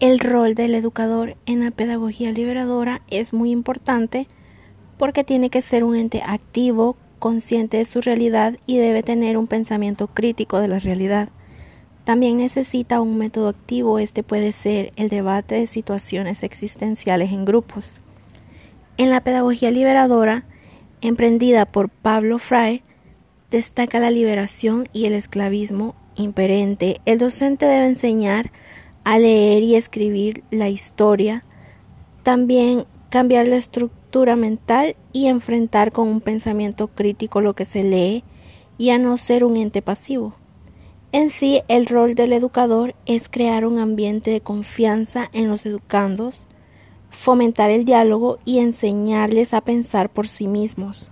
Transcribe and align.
El 0.00 0.18
rol 0.18 0.54
del 0.54 0.74
educador 0.74 1.36
en 1.44 1.60
la 1.60 1.70
pedagogía 1.70 2.32
liberadora 2.32 3.02
es 3.10 3.34
muy 3.34 3.50
importante 3.50 4.28
porque 4.96 5.24
tiene 5.24 5.50
que 5.50 5.60
ser 5.60 5.84
un 5.84 5.94
ente 5.94 6.22
activo, 6.24 6.96
consciente 7.18 7.76
de 7.76 7.84
su 7.84 8.00
realidad 8.00 8.56
y 8.64 8.78
debe 8.78 9.02
tener 9.02 9.36
un 9.36 9.46
pensamiento 9.46 10.06
crítico 10.06 10.58
de 10.58 10.68
la 10.68 10.78
realidad. 10.78 11.28
También 12.04 12.38
necesita 12.38 13.02
un 13.02 13.18
método 13.18 13.48
activo, 13.48 13.98
este 13.98 14.22
puede 14.22 14.52
ser 14.52 14.94
el 14.96 15.10
debate 15.10 15.56
de 15.56 15.66
situaciones 15.66 16.44
existenciales 16.44 17.30
en 17.30 17.44
grupos. 17.44 18.00
En 18.96 19.10
la 19.10 19.22
pedagogía 19.22 19.70
liberadora, 19.70 20.44
emprendida 21.02 21.66
por 21.66 21.90
Pablo 21.90 22.38
Fray, 22.38 22.82
destaca 23.50 24.00
la 24.00 24.10
liberación 24.10 24.88
y 24.94 25.04
el 25.04 25.12
esclavismo 25.12 25.94
imperente. 26.16 27.02
El 27.04 27.18
docente 27.18 27.66
debe 27.66 27.86
enseñar 27.86 28.50
a 29.04 29.18
leer 29.18 29.62
y 29.62 29.76
escribir 29.76 30.44
la 30.50 30.68
historia, 30.68 31.44
también 32.22 32.84
cambiar 33.10 33.48
la 33.48 33.56
estructura 33.56 34.36
mental 34.36 34.96
y 35.12 35.26
enfrentar 35.26 35.92
con 35.92 36.08
un 36.08 36.20
pensamiento 36.20 36.88
crítico 36.88 37.40
lo 37.40 37.54
que 37.54 37.64
se 37.64 37.82
lee 37.82 38.24
y 38.78 38.90
a 38.90 38.98
no 38.98 39.16
ser 39.16 39.44
un 39.44 39.56
ente 39.56 39.82
pasivo. 39.82 40.34
En 41.12 41.30
sí, 41.30 41.62
el 41.68 41.86
rol 41.86 42.14
del 42.14 42.32
educador 42.32 42.94
es 43.04 43.28
crear 43.28 43.66
un 43.66 43.78
ambiente 43.78 44.30
de 44.30 44.40
confianza 44.40 45.28
en 45.32 45.48
los 45.48 45.66
educandos, 45.66 46.46
fomentar 47.10 47.70
el 47.70 47.84
diálogo 47.84 48.38
y 48.44 48.60
enseñarles 48.60 49.52
a 49.54 49.60
pensar 49.60 50.08
por 50.10 50.28
sí 50.28 50.46
mismos. 50.46 51.10